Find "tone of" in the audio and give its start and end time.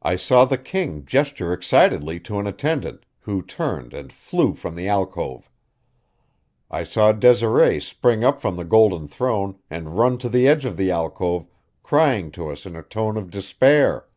12.82-13.28